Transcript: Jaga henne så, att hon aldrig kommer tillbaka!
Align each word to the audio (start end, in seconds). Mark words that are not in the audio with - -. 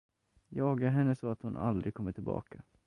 Jaga 0.51 0.89
henne 0.89 1.15
så, 1.15 1.27
att 1.29 1.41
hon 1.41 1.57
aldrig 1.57 1.93
kommer 1.93 2.11
tillbaka! 2.11 2.63